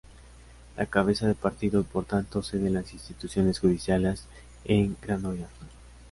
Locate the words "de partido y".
1.27-1.83